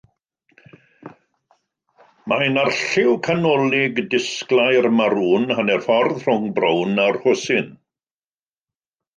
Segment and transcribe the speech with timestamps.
[2.33, 7.73] Mae'n arlliw canolig disglair marŵn hanner ffordd rhwng brown a rhosyn.